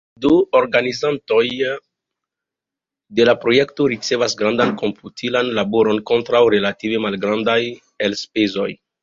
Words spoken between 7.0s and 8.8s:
malgrandaj elspezoj.